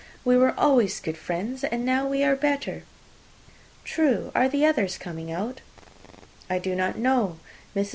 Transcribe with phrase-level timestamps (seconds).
[0.25, 2.81] We were always good friends, and now we are better."
[3.83, 4.31] "True.
[4.33, 5.61] Are the others coming out?"
[6.49, 7.37] "I do not know.
[7.75, 7.89] Mrs.